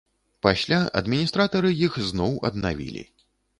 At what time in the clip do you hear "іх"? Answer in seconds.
1.89-2.01